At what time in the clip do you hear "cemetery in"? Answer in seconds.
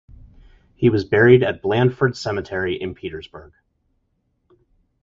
2.17-2.95